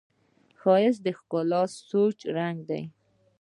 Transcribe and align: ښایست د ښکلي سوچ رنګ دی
ښایست 0.59 1.01
د 1.05 1.07
ښکلي 1.17 1.61
سوچ 1.89 2.17
رنګ 2.37 2.57
دی 2.69 2.83